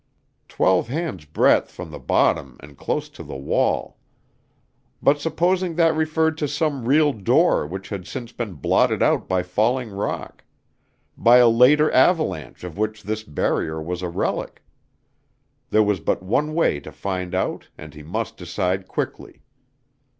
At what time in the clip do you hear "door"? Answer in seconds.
7.13-7.67